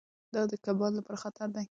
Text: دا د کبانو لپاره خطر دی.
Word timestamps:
دا 0.33 0.41
د 0.51 0.53
کبانو 0.65 0.97
لپاره 0.97 1.21
خطر 1.23 1.47
دی. 1.55 1.65